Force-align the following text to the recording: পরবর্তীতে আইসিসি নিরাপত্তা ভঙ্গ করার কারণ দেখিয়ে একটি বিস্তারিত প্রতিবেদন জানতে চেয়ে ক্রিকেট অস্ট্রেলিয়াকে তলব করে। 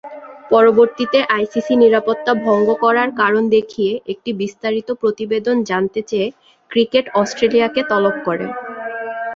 পরবর্তীতে 0.51 1.19
আইসিসি 1.35 1.73
নিরাপত্তা 1.75 2.31
ভঙ্গ 2.45 2.67
করার 2.83 3.09
কারণ 3.21 3.43
দেখিয়ে 3.55 3.91
একটি 4.13 4.31
বিস্তারিত 4.41 4.89
প্রতিবেদন 5.01 5.55
জানতে 5.69 5.99
চেয়ে 6.09 6.27
ক্রিকেট 6.71 7.05
অস্ট্রেলিয়াকে 7.21 7.81
তলব 7.91 8.15
করে। 8.27 8.45